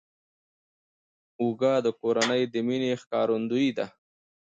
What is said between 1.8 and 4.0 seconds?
د کورنۍ د مینې ښکارندویي ده